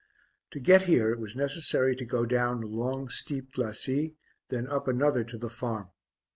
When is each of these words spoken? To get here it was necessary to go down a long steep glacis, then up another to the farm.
To 0.49 0.59
get 0.59 0.85
here 0.85 1.11
it 1.13 1.19
was 1.19 1.35
necessary 1.35 1.95
to 1.95 2.05
go 2.05 2.25
down 2.25 2.63
a 2.63 2.65
long 2.65 3.07
steep 3.07 3.51
glacis, 3.51 4.13
then 4.49 4.65
up 4.67 4.87
another 4.87 5.23
to 5.25 5.37
the 5.37 5.47
farm. 5.47 5.91